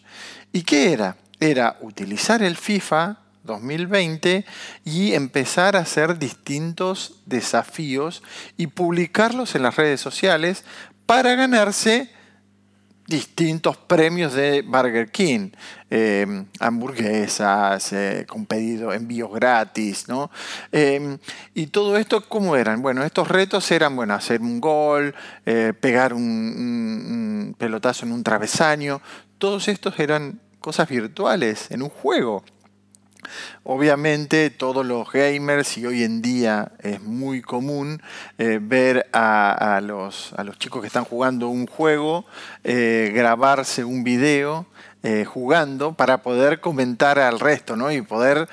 ¿Y 0.52 0.64
qué 0.64 0.94
era? 0.94 1.16
Era 1.40 1.78
utilizar 1.82 2.42
el 2.42 2.58
FIFA 2.58 3.20
2020 3.50 4.46
y 4.86 5.14
empezar 5.14 5.76
a 5.76 5.80
hacer 5.80 6.18
distintos 6.18 7.22
desafíos 7.26 8.24
y 8.56 8.68
publicarlos 8.68 9.56
en 9.56 9.64
las 9.64 9.76
redes 9.76 10.00
sociales 10.00 10.64
para 11.06 11.36
ganarse 11.36 12.10
distintos 13.10 13.76
premios 13.76 14.34
de 14.34 14.62
Burger 14.62 15.12
King, 15.12 15.50
em, 15.90 16.46
hamburguesas, 16.60 17.92
eh, 17.92 18.26
con 18.28 18.46
pedido, 18.46 18.94
envíos 18.94 19.34
gratis, 19.34 20.08
¿no? 20.08 20.30
Em, 20.72 21.18
y 21.56 21.68
todo 21.68 21.98
esto, 21.98 22.24
¿cómo 22.30 22.56
eran? 22.56 22.84
Bueno, 22.84 23.04
estos 23.04 23.28
retos 23.28 23.72
eran, 23.72 23.96
bueno, 23.96 24.14
hacer 24.14 24.42
un 24.42 24.62
gol, 24.62 25.16
eh, 25.46 25.74
pegar 25.80 26.14
un 26.14 27.56
pelotazo 27.58 28.06
en 28.06 28.12
un 28.12 28.24
travesaño, 28.24 29.02
todos 29.40 29.68
estos 29.68 30.00
eran 30.00 30.40
cosas 30.60 30.88
virtuales 30.88 31.72
en 31.72 31.82
un 31.82 31.90
juego. 31.90 32.44
Obviamente 33.64 34.50
todos 34.50 34.86
los 34.86 35.12
gamers, 35.12 35.78
y 35.78 35.86
hoy 35.86 36.04
en 36.04 36.22
día 36.22 36.72
es 36.80 37.02
muy 37.02 37.42
común 37.42 38.02
eh, 38.38 38.60
ver 38.62 39.08
a, 39.14 39.80
los, 39.84 40.34
a, 40.34 40.44
los, 40.44 40.58
chicos 40.58 40.82
que 40.82 40.88
están 40.88 41.06
jugando 41.06 41.50
un 41.50 41.68
juego, 41.68 42.26
eh, 42.64 43.12
grabarse 43.14 43.84
un 43.84 44.04
video. 44.04 44.66
Eh, 45.02 45.24
jugando 45.24 45.94
para 45.94 46.24
poder 46.24 46.60
comentar 46.60 47.20
al 47.20 47.40
resto 47.40 47.78
¿no? 47.78 47.90
y 47.90 48.02
poder 48.02 48.50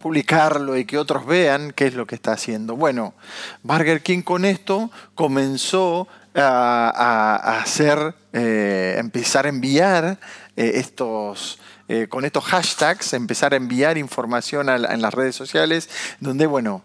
publicarlo 0.00 0.76
y 0.76 0.86
que 0.86 0.98
otros 0.98 1.24
vean 1.24 1.70
qué 1.70 1.86
es 1.86 1.94
lo 1.94 2.04
que 2.04 2.16
está 2.16 2.32
haciendo. 2.32 2.74
Bueno, 2.74 3.14
Burger 3.62 4.02
King 4.02 4.22
con 4.22 4.44
esto 4.44 4.90
comenzó 5.14 6.08
a, 6.34 7.60
hacer, 7.60 8.12
empezar 8.32 9.46
a 9.46 9.50
enviar 9.50 10.18
estos, 10.56 11.60
eh, 11.88 12.06
con 12.08 12.24
estos 12.24 12.44
hashtags, 12.44 13.12
empezar 13.12 13.52
a 13.52 13.56
enviar 13.56 13.98
información 13.98 14.68
en 14.68 15.02
las 15.02 15.14
redes 15.14 15.36
sociales, 15.36 15.88
donde, 16.20 16.46
bueno, 16.46 16.82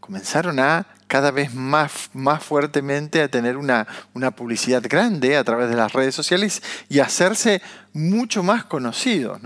comenzaron 0.00 0.60
a 0.60 0.86
cada 1.12 1.30
vez 1.30 1.52
más, 1.52 2.08
más 2.14 2.42
fuertemente 2.42 3.20
a 3.20 3.28
tener 3.28 3.58
una, 3.58 3.86
una 4.14 4.30
publicidad 4.30 4.82
grande 4.82 5.36
a 5.36 5.44
través 5.44 5.68
de 5.68 5.76
las 5.76 5.92
redes 5.92 6.14
sociales 6.14 6.62
y 6.88 7.00
hacerse 7.00 7.60
mucho 7.92 8.42
más 8.42 8.64
conocidos. 8.64 9.38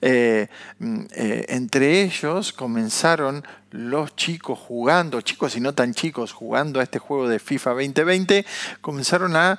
Eh, 0.00 0.48
mm, 0.80 1.00
eh, 1.12 1.44
entre 1.50 2.02
ellos 2.02 2.52
comenzaron 2.52 3.44
los 3.70 4.16
chicos 4.16 4.58
jugando, 4.58 5.20
chicos 5.20 5.56
y 5.56 5.60
no 5.60 5.72
tan 5.72 5.94
chicos, 5.94 6.32
jugando 6.32 6.80
a 6.80 6.82
este 6.82 6.98
juego 6.98 7.28
de 7.28 7.38
FIFA 7.38 7.70
2020, 7.70 8.44
comenzaron 8.80 9.36
a 9.36 9.56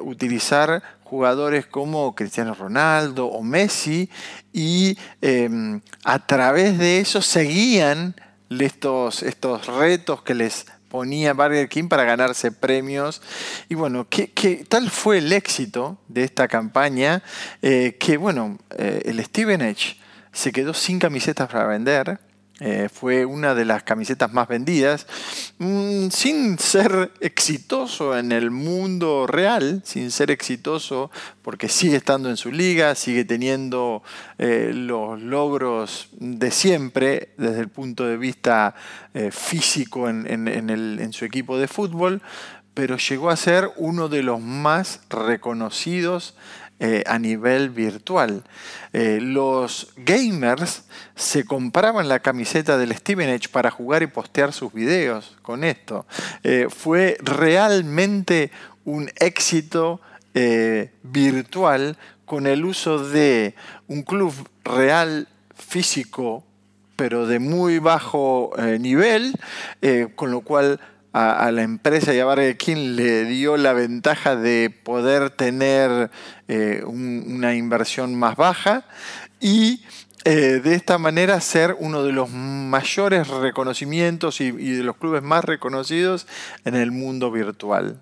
utilizar 0.00 0.82
jugadores 1.04 1.66
como 1.66 2.14
Cristiano 2.14 2.54
Ronaldo 2.54 3.26
o 3.26 3.42
Messi 3.42 4.08
y 4.50 4.96
em, 5.20 5.82
a 6.04 6.26
través 6.26 6.78
de 6.78 7.00
eso 7.00 7.20
seguían 7.20 8.14
estos, 8.48 9.22
estos 9.22 9.66
retos 9.66 10.22
que 10.22 10.34
les 10.34 10.66
ponía 10.88 11.32
Burger 11.32 11.68
King 11.68 11.88
para 11.88 12.04
ganarse 12.04 12.52
premios. 12.52 13.22
Y 13.68 13.74
bueno, 13.74 14.06
¿qué, 14.08 14.64
tal 14.68 14.90
fue 14.90 15.18
el 15.18 15.32
éxito 15.32 15.98
de 16.08 16.24
esta 16.24 16.48
campaña? 16.48 17.22
Eh, 17.62 17.96
que 17.98 18.16
bueno, 18.16 18.58
eh, 18.76 19.02
el 19.06 19.22
Steven 19.24 19.62
Edge 19.62 19.96
se 20.32 20.52
quedó 20.52 20.74
sin 20.74 20.98
camisetas 20.98 21.48
para 21.48 21.66
vender. 21.66 22.18
Eh, 22.58 22.88
fue 22.90 23.26
una 23.26 23.54
de 23.54 23.66
las 23.66 23.82
camisetas 23.82 24.32
más 24.32 24.48
vendidas, 24.48 25.06
mm, 25.58 26.08
sin 26.08 26.58
ser 26.58 27.12
exitoso 27.20 28.16
en 28.16 28.32
el 28.32 28.50
mundo 28.50 29.26
real, 29.26 29.82
sin 29.84 30.10
ser 30.10 30.30
exitoso 30.30 31.10
porque 31.42 31.68
sigue 31.68 31.96
estando 31.96 32.30
en 32.30 32.38
su 32.38 32.50
liga, 32.50 32.94
sigue 32.94 33.26
teniendo 33.26 34.02
eh, 34.38 34.70
los 34.72 35.20
logros 35.20 36.08
de 36.12 36.50
siempre 36.50 37.34
desde 37.36 37.60
el 37.60 37.68
punto 37.68 38.06
de 38.06 38.16
vista 38.16 38.74
eh, 39.12 39.30
físico 39.30 40.08
en 40.08 41.12
su 41.12 41.26
equipo 41.26 41.58
de 41.58 41.68
fútbol, 41.68 42.22
pero 42.72 42.96
llegó 42.96 43.28
a 43.28 43.36
ser 43.36 43.70
uno 43.76 44.08
de 44.08 44.22
los 44.22 44.40
más 44.40 45.00
reconocidos 45.10 46.34
eh, 46.78 47.02
a 47.06 47.18
nivel 47.18 47.70
virtual. 47.70 48.44
Eh, 48.92 49.18
los 49.22 49.94
gamers 49.96 50.84
se 51.14 51.46
compraban 51.46 52.06
la 52.06 52.18
camiseta 52.18 52.76
del 52.76 52.94
Steven 52.94 53.30
Edge 53.30 53.48
para 53.48 53.70
jugar 53.70 54.02
y 54.02 54.08
postear 54.08 54.52
sus 54.52 54.74
videos 54.74 55.38
con 55.40 55.64
esto. 55.64 56.04
Eh, 56.42 56.66
fue 56.68 57.16
realmente 57.22 58.50
un 58.84 59.10
éxito 59.16 60.02
virtual 61.02 61.96
con 62.26 62.46
el 62.46 62.66
uso 62.66 62.98
de 63.08 63.54
un 63.88 64.02
club 64.02 64.34
real 64.64 65.28
físico 65.54 66.44
pero 66.94 67.26
de 67.26 67.38
muy 67.38 67.78
bajo 67.78 68.52
nivel, 68.78 69.32
con 70.14 70.30
lo 70.30 70.42
cual 70.42 70.78
a, 71.16 71.50
la 71.50 71.62
empresa 71.62 72.12
y 72.12 72.20
a 72.20 72.26
Burger 72.26 72.58
King 72.58 72.94
le 72.94 73.24
dio 73.24 73.56
la 73.56 73.72
ventaja 73.72 74.36
de 74.36 74.70
poder 74.82 75.30
tener 75.30 76.10
eh, 76.46 76.82
una 76.84 77.54
inversión 77.54 78.14
más 78.14 78.36
baja 78.36 78.84
y 79.40 79.82
eh, 80.24 80.60
de 80.62 80.74
esta 80.74 80.98
manera 80.98 81.40
ser 81.40 81.74
uno 81.78 82.02
de 82.02 82.12
los 82.12 82.28
mayores 82.30 83.28
reconocimientos 83.28 84.42
y, 84.42 84.50
de 84.50 84.82
los 84.82 84.96
clubes 84.96 85.22
más 85.22 85.44
reconocidos 85.44 86.26
en 86.66 86.74
el 86.74 86.90
mundo 86.90 87.30
virtual. 87.30 88.00